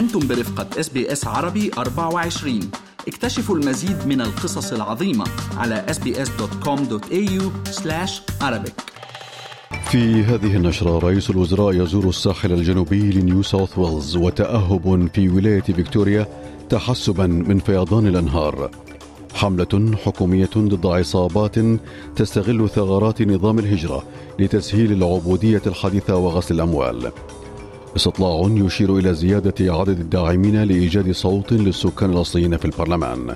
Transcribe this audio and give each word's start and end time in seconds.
أنتم 0.00 0.28
برفقة 0.28 0.80
إس 0.80 0.88
بي 0.88 1.12
إس 1.12 1.26
عربي 1.26 1.70
24 1.78 2.60
اكتشفوا 3.08 3.56
المزيد 3.56 4.06
من 4.06 4.20
القصص 4.20 4.72
العظيمة 4.72 5.24
على 5.56 5.86
sbs.com.au 5.88 7.42
arabic. 8.42 8.72
في 9.90 10.24
هذه 10.24 10.56
النشرة 10.56 10.98
رئيس 10.98 11.30
الوزراء 11.30 11.72
يزور 11.74 12.08
الساحل 12.08 12.52
الجنوبي 12.52 13.10
لنيو 13.10 13.42
ساوث 13.42 13.78
ويلز 13.78 14.16
وتأهب 14.16 15.08
في 15.14 15.28
ولاية 15.28 15.60
فيكتوريا 15.60 16.26
تحسبا 16.70 17.26
من 17.26 17.58
فيضان 17.58 18.06
الأنهار. 18.06 18.70
حملة 19.34 19.96
حكومية 20.04 20.50
ضد 20.58 20.86
عصابات 20.86 21.54
تستغل 22.16 22.68
ثغرات 22.68 23.22
نظام 23.22 23.58
الهجرة 23.58 24.04
لتسهيل 24.38 24.92
العبودية 24.92 25.62
الحديثة 25.66 26.16
وغسل 26.16 26.54
الأموال. 26.54 27.12
استطلاع 27.96 28.50
يشير 28.50 28.98
إلى 28.98 29.14
زيادة 29.14 29.74
عدد 29.74 30.00
الداعمين 30.00 30.62
لإيجاد 30.62 31.12
صوت 31.12 31.52
للسكان 31.52 32.10
الأصليين 32.10 32.56
في 32.56 32.64
البرلمان. 32.64 33.34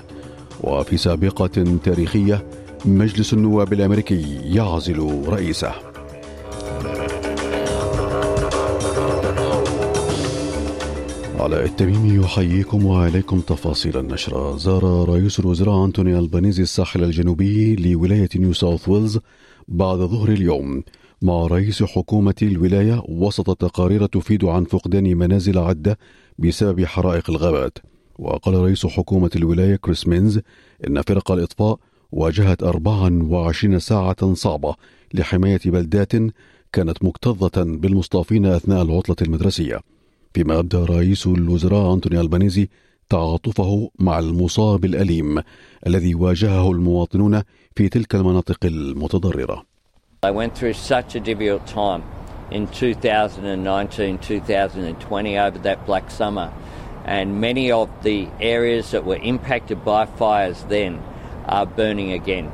وفي 0.61 0.97
سابقة 0.97 1.77
تاريخية 1.83 2.45
مجلس 2.85 3.33
النواب 3.33 3.73
الأمريكي 3.73 4.39
يعزل 4.43 5.23
رئيسه. 5.27 5.71
علاء 11.39 11.65
التميمي 11.65 12.23
يحييكم 12.23 12.85
وعليكم 12.85 13.39
تفاصيل 13.39 13.97
النشرة 13.97 14.57
زار 14.57 15.09
رئيس 15.09 15.39
الوزراء 15.39 15.85
أنتوني 15.85 16.19
ألبانيزي 16.19 16.63
الساحل 16.63 17.03
الجنوبي 17.03 17.75
لولاية 17.75 18.29
نيو 18.35 18.53
ساوث 18.53 18.89
ويلز 18.89 19.19
بعد 19.67 19.97
ظهر 19.97 20.29
اليوم 20.29 20.83
مع 21.21 21.47
رئيس 21.47 21.83
حكومة 21.83 22.35
الولاية 22.41 23.03
وسط 23.07 23.57
تقارير 23.57 24.05
تفيد 24.05 24.45
عن 24.45 24.63
فقدان 24.63 25.17
منازل 25.17 25.57
عدة 25.57 25.97
بسبب 26.39 26.85
حرائق 26.85 27.29
الغابات. 27.29 27.77
وقال 28.19 28.53
رئيس 28.55 28.85
حكومة 28.85 29.29
الولاية 29.35 29.75
كريس 29.75 30.07
مينز 30.07 30.39
إن 30.87 31.01
فرق 31.01 31.31
الإطفاء 31.31 31.79
واجهت 32.11 32.63
24 32.63 33.79
ساعة 33.79 34.33
صعبة 34.33 34.75
لحماية 35.13 35.59
بلدات 35.65 36.11
كانت 36.73 37.03
مكتظة 37.03 37.63
بالمصطافين 37.63 38.45
أثناء 38.45 38.81
العطلة 38.81 39.15
المدرسية. 39.21 39.79
فيما 40.33 40.59
أبدى 40.59 40.77
رئيس 40.77 41.27
الوزراء 41.27 41.93
أنتوني 41.93 42.21
ألبانيزي 42.21 42.69
تعاطفه 43.09 43.89
مع 43.99 44.19
المصاب 44.19 44.85
الأليم 44.85 45.41
الذي 45.87 46.15
واجهه 46.15 46.71
المواطنون 46.71 47.41
في 47.75 47.89
تلك 47.89 48.15
المناطق 48.15 48.65
المتضررة. 48.65 49.65
I 50.25 50.31
went 50.31 50.55
through 50.55 50.73
such 50.73 51.15
a 51.15 51.19
difficult 51.19 51.67
time 51.67 52.03
in 52.51 52.67
2019 52.67 54.17
2020 54.17 55.37
over 55.37 55.59
that 55.59 55.85
black 55.85 56.09
summer 56.09 56.51
and 57.05 57.39
many 57.39 57.71
of 57.71 57.89
the 58.03 58.27
areas 58.41 58.91
that 58.91 59.05
were 59.05 59.17
impacted 59.17 59.85
by 59.85 60.05
fires 60.05 60.63
then 60.69 60.99
are 61.47 61.65
burning 61.65 62.11
again. 62.11 62.49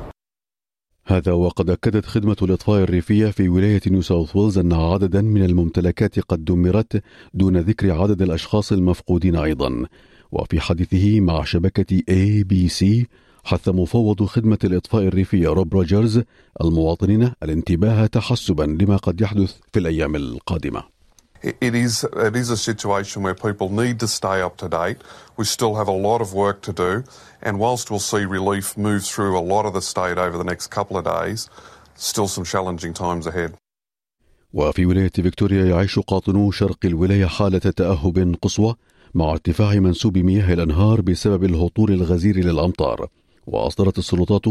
هذا 1.06 1.32
وقد 1.32 1.70
أكدت 1.70 2.06
خدمة 2.06 2.36
الإطفاء 2.42 2.84
الريفية 2.84 3.28
في 3.28 3.50
ولاية 3.50 3.82
نيو 3.88 4.02
ساوث 4.02 4.36
ويلز 4.36 4.58
أن 4.58 4.74
عددا 4.74 5.22
من 5.22 5.44
الممتلكات 5.46 6.20
قد 6.20 6.46
دمرت 6.46 7.04
دون 7.34 7.58
ذكر 7.58 7.92
عدد 7.92 8.22
الأشخاص 8.22 8.72
المفقودين 8.72 9.36
أيضا 9.36 9.86
وفي 10.32 10.62
حديثه 10.62 11.20
مع 11.20 11.44
شبكة 11.44 12.02
ABC 12.10 13.08
حث 13.44 13.70
مفوض 13.70 14.26
خدمة 14.26 14.60
الإطفاء 14.64 15.04
الريفية 15.04 15.48
روب 15.48 15.74
روجرز 15.74 16.22
المواطنين 16.62 17.32
الانتباه 17.44 18.06
تحسبا 18.06 18.64
لما 18.64 18.98
قد 18.98 19.22
يحدث 19.22 19.56
في 19.74 19.80
الأيام 19.80 20.16
القادمة 20.16 20.84
it 21.44 21.74
is 21.74 22.04
it 22.28 22.36
is 22.36 22.50
a 22.52 22.58
situation 22.58 23.24
where 23.24 23.34
people 23.34 23.70
need 23.84 24.00
to 24.00 24.08
stay 24.08 24.42
up 24.48 24.58
to 24.58 24.68
date. 24.70 25.00
We 25.38 25.46
still 25.46 25.74
have 25.80 25.88
a 25.88 25.98
lot 26.08 26.22
of 26.22 26.30
work 26.34 26.62
to 26.68 26.74
do, 26.86 27.04
and 27.42 27.54
whilst 27.64 27.90
we'll 27.90 28.08
see 28.14 28.26
relief 28.26 28.78
move 28.78 29.04
through 29.12 29.34
a 29.38 29.46
lot 29.54 29.66
of 29.66 29.74
the 29.74 29.82
state 29.82 30.18
over 30.26 30.38
the 30.38 30.50
next 30.52 30.68
couple 30.68 30.96
of 31.00 31.04
days, 31.18 31.50
still 31.96 32.28
some 32.28 32.46
challenging 32.54 32.94
times 32.94 33.26
ahead. 33.28 33.52
وفي 34.54 34.86
ولاية 34.86 35.10
فيكتوريا 35.10 35.66
يعيش 35.66 36.00
قاطنو 36.00 36.52
شرق 36.52 36.78
الولاية 36.86 37.26
حالة 37.26 37.60
تأهب 37.60 38.36
قصوى 38.42 38.76
مع 39.14 39.32
ارتفاع 39.32 39.76
منسوب 39.76 40.18
مياه 40.18 40.54
الأنهار 40.54 41.02
بسبب 41.02 41.44
الهطول 41.44 41.92
الغزير 41.92 42.38
للأمطار 42.38 43.08
وأصدرت 43.48 43.98
السلطات 43.98 44.46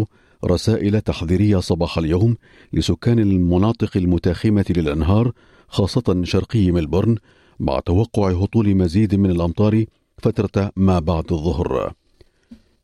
رسائل 0.44 1.00
تحذيرية 1.00 1.58
صباح 1.58 1.98
اليوم 1.98 2.36
لسكان 2.72 3.18
المناطق 3.18 3.96
المتاخمة 3.96 4.64
للأنهار 4.70 5.32
خاصة 5.68 6.20
شرقي 6.24 6.70
ملبورن 6.70 7.16
مع 7.60 7.80
توقع 7.80 8.30
هطول 8.30 8.74
مزيد 8.74 9.14
من 9.14 9.30
الأمطار 9.30 9.84
فترة 10.18 10.72
ما 10.76 10.98
بعد 10.98 11.32
الظهر. 11.32 11.92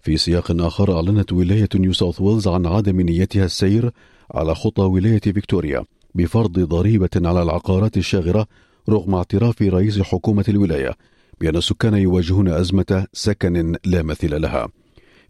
في 0.00 0.16
سياق 0.16 0.60
آخر 0.60 0.96
أعلنت 0.96 1.32
ولاية 1.32 1.68
نيو 1.74 1.92
ساوث 1.92 2.20
ويلز 2.20 2.48
عن 2.48 2.66
عدم 2.66 3.00
نيتها 3.00 3.44
السير 3.44 3.90
على 4.30 4.54
خطى 4.54 4.82
ولاية 4.82 5.20
فيكتوريا 5.20 5.84
بفرض 6.14 6.60
ضريبة 6.60 7.08
على 7.16 7.42
العقارات 7.42 7.96
الشاغرة 7.96 8.46
رغم 8.88 9.14
اعتراف 9.14 9.62
رئيس 9.62 10.00
حكومة 10.00 10.44
الولاية 10.48 10.96
بأن 11.40 11.56
السكان 11.56 11.94
يواجهون 11.94 12.48
أزمة 12.48 13.06
سكن 13.12 13.76
لا 13.84 14.02
مثيل 14.02 14.42
لها. 14.42 14.68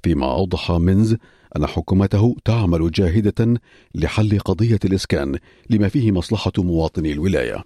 فيما 0.02 0.32
أوضح 0.32 0.70
مينز 0.70 1.16
أن 1.56 1.66
حكومته 1.66 2.36
تعمل 2.44 2.90
جاهدة 2.90 3.60
لحل 3.94 4.38
قضية 4.38 4.78
الإسكان 4.84 5.38
لما 5.70 5.88
فيه 5.88 6.12
مصلحة 6.12 6.52
مواطني 6.58 7.12
الولاية. 7.12 7.64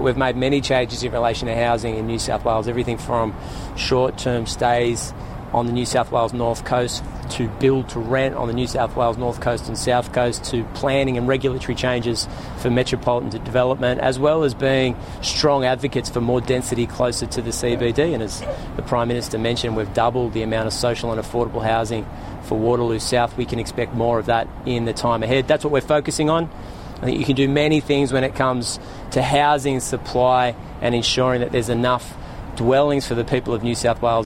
We've 0.00 0.16
made 0.16 0.36
many 0.36 0.60
changes 0.60 1.04
in 1.04 1.12
relation 1.12 1.48
to 1.48 1.54
housing 1.54 1.96
in 1.96 2.06
New 2.06 2.18
South 2.18 2.44
Wales, 2.44 2.66
everything 2.66 2.98
from 2.98 3.34
short 3.76 4.16
term 4.16 4.46
stays 4.46 5.12
on 5.52 5.66
the 5.66 5.72
New 5.72 5.86
South 5.86 6.10
Wales 6.10 6.32
North 6.32 6.64
Coast 6.64 7.04
to 7.30 7.48
build 7.60 7.88
to 7.90 7.98
rent 7.98 8.34
on 8.34 8.48
the 8.48 8.54
New 8.54 8.66
South 8.66 8.96
Wales 8.96 9.16
North 9.16 9.40
Coast 9.40 9.68
and 9.68 9.76
South 9.76 10.12
Coast 10.12 10.44
to 10.44 10.64
planning 10.74 11.16
and 11.16 11.28
regulatory 11.28 11.74
changes 11.74 12.28
for 12.58 12.70
metropolitan 12.70 13.42
development, 13.44 14.00
as 14.00 14.18
well 14.18 14.42
as 14.42 14.54
being 14.54 14.96
strong 15.22 15.64
advocates 15.64 16.10
for 16.10 16.20
more 16.20 16.40
density 16.40 16.86
closer 16.86 17.26
to 17.26 17.42
the 17.42 17.50
CBD. 17.50 18.14
And 18.14 18.22
as 18.22 18.42
the 18.76 18.82
Prime 18.82 19.08
Minister 19.08 19.38
mentioned, 19.38 19.76
we've 19.76 19.92
doubled 19.94 20.32
the 20.32 20.42
amount 20.42 20.66
of 20.66 20.72
social 20.72 21.12
and 21.12 21.20
affordable 21.20 21.62
housing 21.62 22.06
for 22.42 22.58
Waterloo 22.58 22.98
South. 22.98 23.36
We 23.36 23.44
can 23.44 23.58
expect 23.58 23.94
more 23.94 24.18
of 24.18 24.26
that 24.26 24.48
in 24.66 24.84
the 24.84 24.92
time 24.92 25.22
ahead. 25.22 25.48
That's 25.48 25.64
what 25.64 25.72
we're 25.72 25.80
focusing 25.80 26.28
on. 26.28 26.50
I 26.96 27.06
think 27.06 27.18
you 27.18 27.24
can 27.24 27.34
do 27.34 27.48
many 27.48 27.80
things 27.80 28.12
when 28.12 28.22
it 28.22 28.34
comes 28.34 28.78
to 29.10 29.22
housing 29.22 29.80
supply 29.80 30.54
and 30.80 30.94
ensuring 30.94 31.40
that 31.40 31.50
there's 31.50 31.68
enough 31.68 32.14
dwellings 32.54 33.06
for 33.06 33.14
the 33.14 33.24
people 33.24 33.54
of 33.54 33.62
New 33.62 33.74
South 33.74 34.00
Wales. 34.00 34.24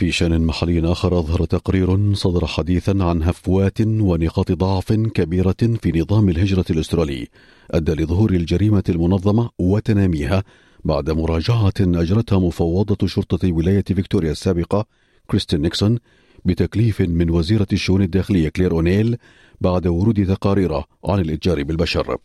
في 0.00 0.12
شأن 0.12 0.40
محلي 0.40 0.92
آخر 0.92 1.18
أظهر 1.18 1.44
تقرير 1.44 2.14
صدر 2.14 2.46
حديثا 2.46 2.96
عن 3.00 3.22
هفوات 3.22 3.80
ونقاط 3.80 4.52
ضعف 4.52 4.92
كبيرة 4.92 5.56
في 5.82 6.00
نظام 6.00 6.28
الهجرة 6.28 6.64
الأسترالي 6.70 7.28
أدى 7.70 7.92
لظهور 7.92 8.30
الجريمة 8.30 8.82
المنظمة 8.88 9.50
وتناميها 9.58 10.44
بعد 10.84 11.10
مراجعة 11.10 11.72
أجرتها 11.80 12.38
مفوضة 12.38 13.06
شرطة 13.06 13.52
ولاية 13.52 13.84
فيكتوريا 13.84 14.32
السابقة 14.32 14.86
كريستين 15.26 15.60
نيكسون 15.62 15.98
بتكليف 16.44 17.00
من 17.00 17.30
وزيرة 17.30 17.68
الشؤون 17.72 18.02
الداخلية 18.02 18.48
كلير 18.48 18.72
أونيل 18.72 19.16
بعد 19.60 19.86
ورود 19.86 20.26
تقارير 20.26 20.74
عن 21.04 21.18
الإتجار 21.20 21.62
بالبشر. 21.62 22.16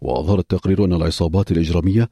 وأظهر 0.00 0.38
التقرير 0.38 0.84
أن 0.84 0.92
العصابات 0.92 1.52
الإجرامية 1.52 2.08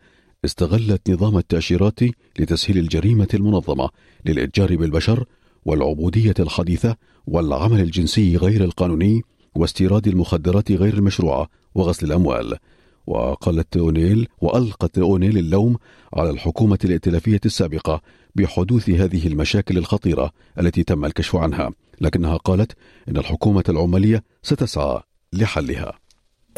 استغلت 0.46 1.10
نظام 1.10 1.38
التأشيرات 1.38 2.00
لتسهيل 2.38 2.78
الجريمة 2.78 3.28
المنظمة 3.34 3.90
للإتجار 4.24 4.76
بالبشر 4.76 5.24
والعبودية 5.64 6.34
الحديثة 6.40 6.96
والعمل 7.26 7.80
الجنسي 7.80 8.36
غير 8.36 8.64
القانوني 8.64 9.22
واستيراد 9.54 10.08
المخدرات 10.08 10.72
غير 10.72 10.94
المشروعة 10.94 11.48
وغسل 11.74 12.06
الأموال. 12.06 12.58
وقالت 13.06 13.76
أونيل 13.76 14.28
وألقت 14.40 14.98
أونيل 14.98 15.38
اللوم 15.38 15.76
على 16.14 16.30
الحكومة 16.30 16.78
الائتلافية 16.84 17.40
السابقة 17.44 18.02
بحدوث 18.34 18.90
هذه 18.90 19.26
المشاكل 19.26 19.78
الخطيرة 19.78 20.32
التي 20.60 20.82
تم 20.82 21.04
الكشف 21.04 21.36
عنها 21.36 21.70
لكنها 22.00 22.36
قالت 22.36 22.72
إن 23.08 23.16
الحكومة 23.16 23.64
العمالية 23.68 24.24
ستسعى 24.42 25.00
لحلها. 25.32 26.05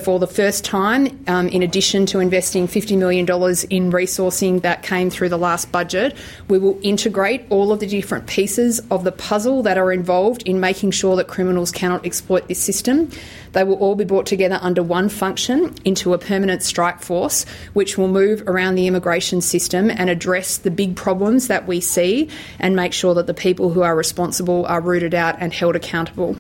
For 0.04 0.18
the 0.18 0.26
first 0.26 0.64
time, 0.64 1.22
um, 1.26 1.48
in 1.48 1.62
addition 1.62 2.06
to 2.06 2.20
investing 2.20 2.68
$50 2.68 2.96
million 2.96 3.24
in 3.24 3.92
resourcing 3.92 4.62
that 4.62 4.82
came 4.82 5.10
through 5.10 5.28
the 5.28 5.38
last 5.38 5.72
budget, 5.72 6.16
we 6.48 6.58
will 6.58 6.78
integrate 6.82 7.44
all 7.50 7.72
of 7.72 7.80
the 7.80 7.86
different 7.86 8.26
pieces 8.26 8.80
of 8.90 9.04
the 9.04 9.12
puzzle 9.12 9.62
that 9.64 9.76
are 9.76 9.92
involved 9.92 10.42
in 10.42 10.60
making 10.60 10.92
sure 10.92 11.16
that 11.16 11.26
criminals 11.26 11.72
cannot 11.72 12.06
exploit 12.06 12.46
this 12.48 12.62
system. 12.62 13.10
They 13.52 13.64
will 13.64 13.76
all 13.76 13.96
be 13.96 14.04
brought 14.04 14.26
together 14.26 14.58
under 14.62 14.82
one 14.82 15.08
function 15.08 15.74
into 15.84 16.14
a 16.14 16.18
permanent 16.18 16.62
strike 16.62 17.00
force, 17.00 17.44
which 17.72 17.98
will 17.98 18.08
move 18.08 18.42
around 18.46 18.76
the 18.76 18.86
immigration 18.86 19.40
system 19.40 19.90
and 19.90 20.08
address 20.08 20.58
the 20.58 20.70
big 20.70 20.96
problems 20.96 21.48
that 21.48 21.66
we 21.66 21.80
see 21.80 22.28
and 22.60 22.76
make 22.76 22.92
sure 22.92 23.14
that 23.14 23.26
the 23.26 23.34
people 23.34 23.70
who 23.70 23.82
are 23.82 23.96
responsible 23.96 24.64
are 24.66 24.80
rooted 24.80 25.14
out 25.14 25.36
and 25.40 25.52
held 25.52 25.76
accountable. 25.76 26.36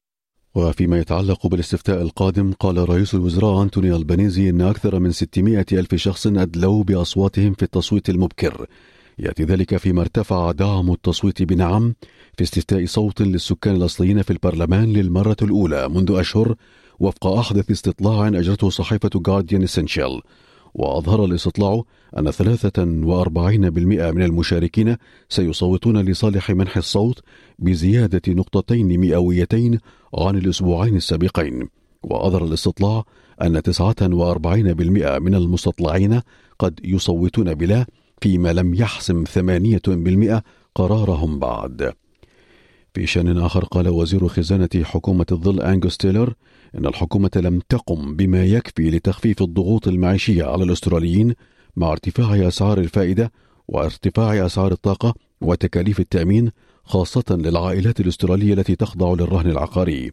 وفيما 0.54 0.98
يتعلق 0.98 1.46
بالاستفتاء 1.46 2.02
القادم 2.02 2.52
قال 2.52 2.88
رئيس 2.88 3.14
الوزراء 3.14 3.62
أنتوني 3.62 3.96
ألبانيزي 3.96 4.50
أن 4.50 4.60
أكثر 4.60 4.98
من 4.98 5.12
600 5.12 5.66
ألف 5.72 5.94
شخص 5.94 6.26
أدلوا 6.26 6.84
بأصواتهم 6.84 7.54
في 7.54 7.62
التصويت 7.62 8.08
المبكر. 8.08 8.66
يأتي 9.18 9.44
ذلك 9.44 9.76
فيما 9.76 10.00
ارتفع 10.00 10.52
دعم 10.52 10.92
التصويت 10.92 11.42
بنعم 11.42 11.94
في 12.36 12.44
استفتاء 12.44 12.86
صوت 12.86 13.22
للسكان 13.22 13.76
الأصليين 13.76 14.22
في 14.22 14.30
البرلمان 14.30 14.92
للمرة 14.92 15.36
الأولى 15.42 15.88
منذ 15.88 16.12
أشهر 16.12 16.54
وفق 17.00 17.26
أحدث 17.26 17.70
استطلاع 17.70 18.28
أجرته 18.28 18.70
صحيفة 18.70 19.10
جارديان 19.14 19.62
اسينشال 19.62 20.20
وأظهر 20.78 21.24
الاستطلاع 21.24 21.82
أن 22.18 22.32
43% 22.32 22.40
من 24.14 24.22
المشاركين 24.22 24.96
سيصوتون 25.28 25.98
لصالح 25.98 26.50
منح 26.50 26.76
الصوت 26.76 27.22
بزيادة 27.58 28.22
نقطتين 28.28 29.00
مئويتين 29.00 29.78
عن 30.14 30.36
الأسبوعين 30.36 30.96
السابقين. 30.96 31.68
وأظهر 32.02 32.44
الاستطلاع 32.44 33.04
أن 33.42 33.62
49% 33.62 35.18
من 35.18 35.34
المستطلعين 35.34 36.20
قد 36.58 36.80
يصوتون 36.84 37.54
بلا 37.54 37.86
فيما 38.20 38.52
لم 38.52 38.74
يحسم 38.74 39.24
8% 39.24 40.42
قرارهم 40.74 41.38
بعد. 41.38 41.92
في 42.94 43.06
شان 43.06 43.38
آخر 43.38 43.64
قال 43.64 43.88
وزير 43.88 44.28
خزانة 44.28 44.68
حكومة 44.82 45.26
الظل 45.32 45.60
أنجوس 45.60 45.96
تيلر 45.96 46.34
إن 46.74 46.86
الحكومة 46.86 47.30
لم 47.36 47.60
تقم 47.68 48.16
بما 48.16 48.44
يكفي 48.44 48.90
لتخفيف 48.90 49.42
الضغوط 49.42 49.88
المعيشية 49.88 50.44
على 50.44 50.64
الأستراليين 50.64 51.34
مع 51.76 51.92
ارتفاع 51.92 52.48
أسعار 52.48 52.78
الفائدة 52.78 53.32
وارتفاع 53.68 54.46
أسعار 54.46 54.72
الطاقة 54.72 55.14
وتكاليف 55.40 56.00
التأمين 56.00 56.50
خاصة 56.84 57.24
للعائلات 57.30 58.00
الأسترالية 58.00 58.54
التي 58.54 58.76
تخضع 58.76 59.12
للرهن 59.12 59.50
العقاري. 59.50 60.10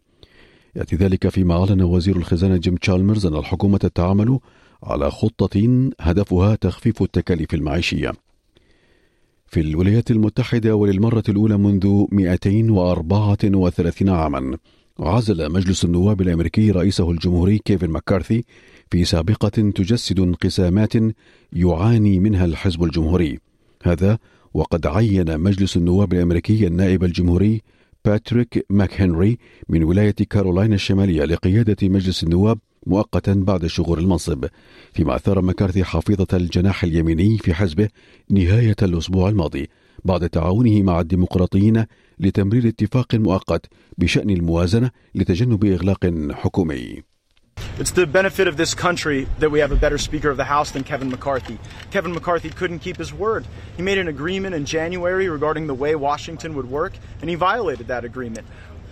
يأتي 0.76 0.96
ذلك 0.96 1.28
فيما 1.28 1.54
أعلن 1.54 1.82
وزير 1.82 2.16
الخزانة 2.16 2.56
جيم 2.56 2.76
تشالمرز 2.76 3.26
أن 3.26 3.36
الحكومة 3.36 3.90
تعمل 3.94 4.38
على 4.82 5.10
خطة 5.10 5.90
هدفها 6.00 6.54
تخفيف 6.54 7.02
التكاليف 7.02 7.54
المعيشية. 7.54 8.12
في 9.46 9.60
الولايات 9.60 10.10
المتحدة 10.10 10.76
وللمرة 10.76 11.22
الأولى 11.28 11.56
منذ 11.56 12.04
234 12.12 14.08
عاما 14.08 14.58
عزل 15.00 15.52
مجلس 15.52 15.84
النواب 15.84 16.20
الأمريكي 16.20 16.70
رئيسه 16.70 17.10
الجمهوري 17.10 17.58
كيفن 17.58 17.90
مكارثي 17.90 18.44
في 18.90 19.04
سابقة 19.04 19.48
تجسد 19.48 20.20
انقسامات 20.20 20.92
يعاني 21.52 22.18
منها 22.18 22.44
الحزب 22.44 22.82
الجمهوري. 22.82 23.38
هذا 23.82 24.18
وقد 24.54 24.86
عين 24.86 25.40
مجلس 25.40 25.76
النواب 25.76 26.12
الأمريكي 26.12 26.66
النائب 26.66 27.04
الجمهوري 27.04 27.62
باتريك 28.04 28.66
ماك 28.70 29.00
هنري 29.00 29.38
من 29.68 29.84
ولاية 29.84 30.14
كارولاينا 30.30 30.74
الشمالية 30.74 31.24
لقيادة 31.24 31.88
مجلس 31.88 32.24
النواب 32.24 32.58
مؤقتا 32.86 33.32
بعد 33.34 33.66
شغور 33.66 33.98
المنصب 33.98 34.44
فيما 34.92 35.16
أثار 35.16 35.42
مكارثي 35.42 35.84
حافظة 35.84 36.26
الجناح 36.32 36.84
اليميني 36.84 37.38
في 37.38 37.54
حزبه 37.54 37.88
نهاية 38.30 38.76
الأسبوع 38.82 39.28
الماضي 39.28 39.70
بعد 40.04 40.28
تعاونه 40.28 40.82
مع 40.82 41.00
الديمقراطيين 41.00 41.84
لتمرير 42.18 42.68
اتفاق 42.68 43.14
مؤقت 43.14 43.66
بشأن 43.98 44.30
الموازنة 44.30 44.90
لتجنب 45.14 45.64
إغلاق 45.64 46.12
حكومي 46.32 47.02
It's 47.78 47.90
the 47.90 48.06
benefit 48.06 48.48
of 48.48 48.56
this 48.56 48.74
country 48.74 49.28
that 49.38 49.50
we 49.50 49.60
have 49.60 49.72
a 49.72 49.76
better 49.76 49.98
Speaker 49.98 50.30
of 50.30 50.36
the 50.36 50.44
House 50.44 50.70
than 50.70 50.82
Kevin 50.82 51.10
McCarthy. 51.10 51.58
Kevin 51.90 52.12
McCarthy 52.12 52.50
couldn't 52.50 52.78
keep 52.78 52.96
his 52.96 53.12
word. 53.12 53.46
He 53.76 53.82
made 53.82 53.98
an 53.98 54.08
agreement 54.08 54.54
in 54.54 54.64
January 54.64 55.28
regarding 55.28 55.66
the 55.66 55.74
way 55.74 55.94
Washington 55.94 56.54
would 56.54 56.70
work, 56.70 56.94
and 57.20 57.28
he 57.28 57.36
violated 57.36 57.88
that 57.88 58.04
agreement. 58.04 58.46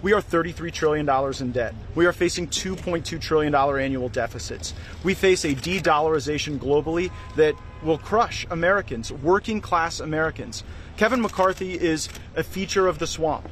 We 0.05 0.13
are 0.13 0.21
$33 0.21 0.71
trillion 0.71 1.09
in 1.43 1.53
debt. 1.53 1.75
We 1.95 2.05
are 2.05 2.13
facing 2.13 2.49
$2.2 2.49 3.19
trillion 3.27 3.55
annual 3.55 4.11
deficits. 4.11 4.75
We 5.03 5.15
face 5.15 5.47
a 5.47 5.55
de 5.55 5.81
dollarization 5.81 6.59
globally 6.59 7.11
that 7.37 7.55
will 7.83 7.97
crush 7.97 8.47
Americans, 8.51 9.11
working 9.11 9.63
class 9.63 10.01
Americans. 10.01 10.63
Kevin 10.99 11.23
McCarthy 11.23 11.73
is 11.93 12.11
a 12.37 12.43
feature 12.43 12.87
of 12.87 12.99
the 12.99 13.07
swamp. 13.07 13.47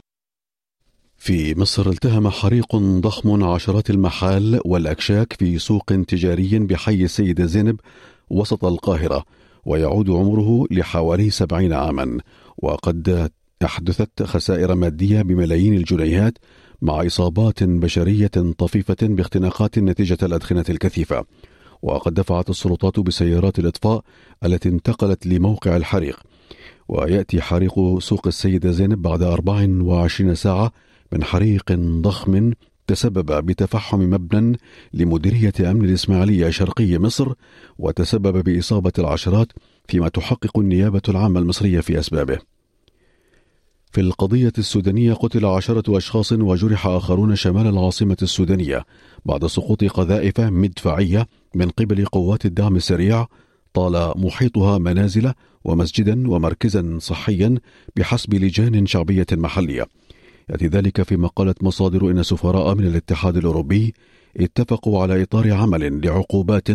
في 1.16 1.54
مصر 1.54 1.88
التهم 1.88 2.28
حريق 2.28 2.76
ضخم 2.76 3.44
عشرات 3.44 3.90
المحال 3.90 4.60
والأكشاك 4.64 5.32
في 5.32 5.58
سوق 5.58 5.92
تجاري 6.08 6.58
بحي 6.58 7.04
السيدة 7.04 7.46
زينب 7.46 7.80
وسط 8.30 8.64
القاهرة 8.64 9.24
ويعود 9.64 10.10
عمره 10.10 10.66
لحوالي 10.70 11.30
سبعين 11.30 11.72
عاما 11.72 12.18
وقد 12.58 13.30
أحدثت 13.64 14.22
خسائر 14.22 14.74
مادية 14.74 15.22
بملايين 15.22 15.74
الجنيهات 15.74 16.38
مع 16.82 17.06
إصابات 17.06 17.62
بشرية 17.64 18.30
طفيفة 18.58 18.96
باختناقات 19.02 19.78
نتيجة 19.78 20.18
الأدخنة 20.22 20.64
الكثيفة. 20.68 21.24
وقد 21.82 22.14
دفعت 22.14 22.50
السلطات 22.50 23.00
بسيارات 23.00 23.58
الإطفاء 23.58 24.04
التي 24.44 24.68
انتقلت 24.68 25.26
لموقع 25.26 25.76
الحريق. 25.76 26.20
ويأتي 26.88 27.40
حريق 27.40 27.98
سوق 27.98 28.26
السيدة 28.26 28.70
زينب 28.70 29.02
بعد 29.02 29.22
24 29.22 30.34
ساعة 30.34 30.72
من 31.12 31.24
حريق 31.24 31.72
ضخم 32.00 32.52
تسبب 32.86 33.46
بتفحم 33.46 34.00
مبنى 34.00 34.58
لمديرية 34.94 35.52
أمن 35.70 35.84
الإسماعيلية 35.84 36.50
شرقي 36.50 36.98
مصر 36.98 37.32
وتسبب 37.78 38.44
بإصابة 38.44 38.92
العشرات 38.98 39.52
فيما 39.88 40.08
تحقق 40.08 40.58
النيابة 40.58 41.02
العامة 41.08 41.40
المصرية 41.40 41.80
في 41.80 41.98
أسبابه. 41.98 42.51
في 43.92 44.00
القضية 44.00 44.52
السودانية 44.58 45.12
قتل 45.12 45.46
عشرة 45.46 45.96
أشخاص 45.96 46.32
وجرح 46.32 46.86
آخرون 46.86 47.36
شمال 47.36 47.66
العاصمة 47.66 48.16
السودانية 48.22 48.84
بعد 49.24 49.46
سقوط 49.46 49.84
قذائف 49.84 50.40
مدفعية 50.40 51.28
من 51.54 51.68
قبل 51.68 52.04
قوات 52.04 52.46
الدعم 52.46 52.76
السريع 52.76 53.26
طال 53.74 54.12
محيطها 54.16 54.78
منازل 54.78 55.32
ومسجدا 55.64 56.30
ومركزا 56.30 56.98
صحيا 57.00 57.54
بحسب 57.96 58.34
لجان 58.34 58.86
شعبية 58.86 59.26
محلية. 59.32 59.86
يأتي 60.50 60.66
ذلك 60.66 61.02
فيما 61.02 61.28
قالت 61.28 61.64
مصادر 61.64 62.10
إن 62.10 62.22
سفراء 62.22 62.74
من 62.74 62.86
الاتحاد 62.86 63.36
الأوروبي 63.36 63.94
اتفقوا 64.36 65.02
على 65.02 65.22
إطار 65.22 65.52
عمل 65.52 66.06
لعقوبات 66.06 66.68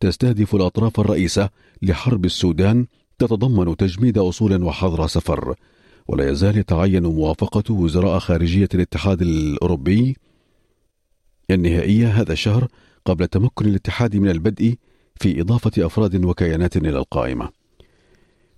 تستهدف 0.00 0.54
الأطراف 0.54 1.00
الرئيسة 1.00 1.50
لحرب 1.82 2.24
السودان 2.24 2.86
تتضمن 3.18 3.76
تجميد 3.76 4.18
أصول 4.18 4.62
وحظر 4.62 5.06
سفر. 5.06 5.54
ولا 6.08 6.30
يزال 6.30 6.58
يتعين 6.58 7.06
موافقة 7.06 7.74
وزراء 7.74 8.18
خارجية 8.18 8.68
الاتحاد 8.74 9.22
الأوروبي 9.22 10.16
النهائية 11.50 12.08
هذا 12.08 12.32
الشهر 12.32 12.68
قبل 13.04 13.26
تمكن 13.26 13.66
الاتحاد 13.66 14.16
من 14.16 14.30
البدء 14.30 14.74
في 15.20 15.40
إضافة 15.40 15.86
أفراد 15.86 16.24
وكيانات 16.24 16.76
إلى 16.76 16.98
القائمة. 16.98 17.48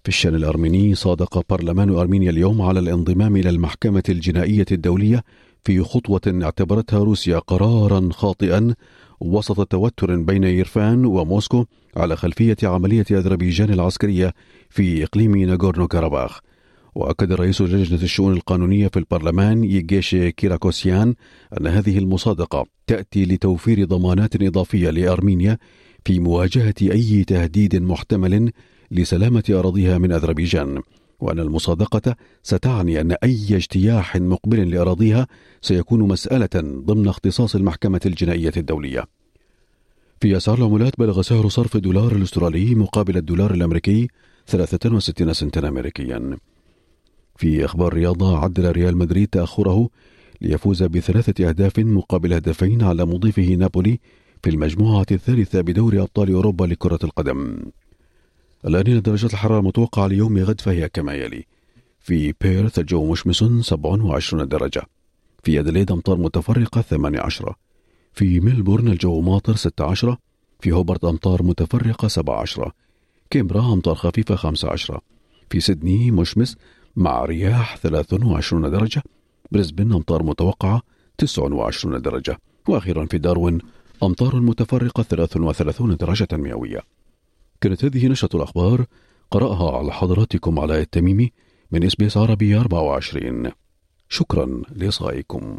في 0.02 0.09
الشأن 0.09 0.35
الأرميني 0.35 0.95
صادق 0.95 1.45
برلمان 1.50 1.90
أرمينيا 1.90 2.30
اليوم 2.30 2.62
على 2.62 2.80
الانضمام 2.80 3.37
إلى 3.37 3.50
المحكمة 3.50 4.02
الجنائية 4.09 4.66
الدولية 4.73 5.25
في 5.64 5.83
خطوة 5.83 6.40
اعتبرتها 6.42 6.99
روسيا 6.99 7.38
قرارا 7.38 8.09
خاطئا 8.12 8.75
وسط 9.21 9.66
توتر 9.66 10.16
بين 10.16 10.45
يرفان 10.45 11.04
وموسكو 11.04 11.64
على 11.97 12.16
خلفية 12.16 12.57
عملية 12.62 13.07
أذربيجان 13.11 13.73
العسكرية 13.73 14.35
في 14.71 15.04
إقليم 15.04 15.37
ناغورنو 15.37 15.88
كاراباخ. 15.88 16.40
وأكد 16.94 17.32
رئيس 17.32 17.61
لجنة 17.61 18.02
الشؤون 18.02 18.32
القانونية 18.32 18.88
في 18.88 18.99
البرلمان 18.99 19.64
ييجيش 19.64 20.14
كيراكوسيان 20.14 21.14
أن 21.61 21.66
هذه 21.66 21.99
المصادقة 21.99 22.66
تأتي 22.87 23.25
لتوفير 23.25 23.85
ضمانات 23.85 24.42
إضافية 24.42 24.90
لأرمينيا 24.90 25.59
في 26.04 26.20
مواجهة 26.20 26.75
أي 26.82 27.25
تهديد 27.25 27.76
محتمل 27.76 28.52
لسلامة 28.90 29.44
أراضيها 29.50 29.99
من 29.99 30.12
أذربيجان 30.12 30.82
وأن 31.20 31.38
المصادقة 31.38 32.16
ستعني 32.42 33.00
أن 33.00 33.12
أي 33.12 33.56
اجتياح 33.56 34.16
مقبل 34.16 34.70
لأراضيها 34.70 35.26
سيكون 35.62 36.09
مسألة 36.09 36.49
ضمن 36.85 37.09
اختصاص 37.09 37.54
المحكمة 37.54 38.00
الجنائية 38.06 38.52
الدولية. 38.56 39.04
في 40.20 40.37
أسعار 40.37 40.59
العملات 40.59 40.92
بلغ 40.99 41.23
سعر 41.23 41.49
صرف 41.49 41.76
الدولار 41.76 42.12
الأسترالي 42.12 42.75
مقابل 42.75 43.16
الدولار 43.16 43.54
الأمريكي 43.54 44.09
63 44.47 45.32
سنتا 45.32 45.68
أمريكيا. 45.68 46.37
في 47.40 47.64
أخبار 47.64 47.94
رياضة 47.94 48.38
عدل 48.38 48.73
ريال 48.73 48.97
مدريد 48.97 49.28
تأخره 49.28 49.88
ليفوز 50.40 50.82
بثلاثة 50.82 51.49
أهداف 51.49 51.78
مقابل 51.78 52.32
هدفين 52.32 52.82
على 52.82 53.04
مضيفه 53.04 53.42
نابولي 53.42 54.00
في 54.42 54.50
المجموعة 54.50 55.06
الثالثة 55.11 55.61
بدوري 55.61 56.00
أبطال 56.00 56.32
أوروبا 56.32 56.64
لكرة 56.64 56.99
القدم. 57.04 57.56
الآن 58.66 59.02
درجات 59.02 59.32
الحرارة 59.32 59.61
المتوقعة 59.61 60.06
ليوم 60.06 60.38
غد 60.38 60.61
فهي 60.61 60.88
كما 60.88 61.14
يلي: 61.14 61.47
في 62.00 62.35
بيرث 62.40 62.78
الجو 62.78 63.12
مشمس 63.12 63.44
27 63.66 64.49
درجة. 64.49 64.82
في 65.42 65.61
أدليد 65.61 65.92
أمطار 65.92 66.18
متفرقة 66.18 66.80
18. 66.80 67.54
في 68.12 68.40
ملبورن 68.40 68.88
الجو 68.88 69.20
ماطر 69.20 69.56
16. 69.56 70.16
في 70.61 70.73
هوبرت 70.73 71.04
أمطار 71.04 71.42
متفرقة 71.42 72.09
17. 72.09 72.73
كيمبرا 73.30 73.73
أمطار 73.73 73.94
خفيفة 73.94 74.37
15. 74.37 75.00
في 75.50 75.61
سيدني 75.61 76.11
مشمس 76.11 76.56
مع 77.00 77.25
رياح 77.25 77.76
23 77.76 78.71
درجة 78.71 79.02
بريسبن 79.52 79.92
أمطار 79.92 80.23
متوقعة 80.23 80.83
29 81.19 82.02
درجة 82.02 82.38
وأخيرا 82.69 83.07
في 83.07 83.19
داروين 83.19 83.59
أمطار 84.02 84.40
متفرقة 84.40 85.02
33 85.02 85.97
درجة 85.97 86.28
مئوية. 86.33 86.80
كانت 87.61 87.85
هذه 87.85 88.09
نشرة 88.09 88.37
الأخبار 88.37 88.85
قرأها 89.30 89.76
على 89.78 89.92
حضراتكم 89.92 90.59
علاء 90.59 90.80
التميمي 90.80 91.33
من 91.71 91.85
إس 91.85 91.95
بي 91.95 92.07
إس 92.07 92.16
عربي 92.16 92.57
24 92.57 93.50
شكرا 94.09 94.62
لإصغائكم. 94.76 95.59